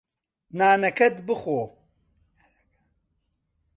نانەکەت 0.57 1.15
بخۆ. 1.27 1.59